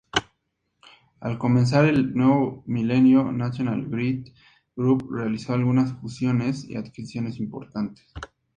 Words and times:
Al 1.19 1.37
comenzar 1.37 1.85
el 1.85 2.15
nuevo 2.15 2.63
milenio, 2.65 3.31
National 3.31 3.85
Grid 3.87 4.29
Group 4.75 5.07
realizó 5.11 5.53
algunas 5.53 5.93
fusiones 6.01 6.63
y 6.67 6.75
adquisiciones 6.75 7.37
importantes. 7.39 8.11